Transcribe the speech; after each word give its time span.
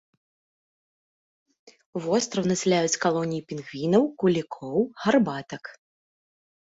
Востраў 2.07 2.49
насяляюць 2.51 2.99
калоніі 3.05 3.45
пінгвінаў, 3.51 4.03
кулікоў, 4.25 4.77
гарбатак. 5.05 5.63